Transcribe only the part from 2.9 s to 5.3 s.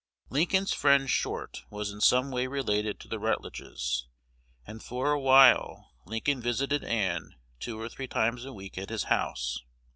to the Rutledges, and for a